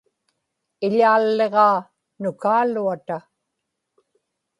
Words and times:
iḷaalliġaa 0.85 1.77
nukaaluata 2.21 3.17